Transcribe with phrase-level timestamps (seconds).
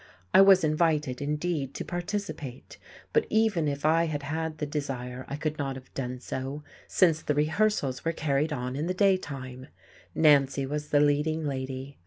[0.33, 2.79] I was invited, indeed, to participate;
[3.13, 7.21] but even if I had had the desire I could not have done so, since
[7.21, 9.67] the rehearsals were carried on in the daytime.
[10.15, 11.99] Nancy was the leading lady.